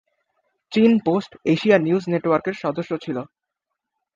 চীন 0.71 0.91
Post 1.05 1.31
Asia 1.45 1.77
News 1.77 2.03
নেটওয়ার্কের 2.13 2.55
সদস্য 2.63 2.91
ছিল। 3.03 3.17